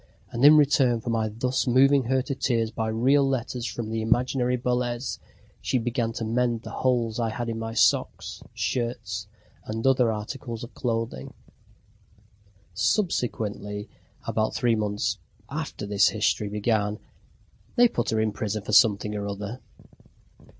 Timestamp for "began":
5.77-6.11, 16.49-16.97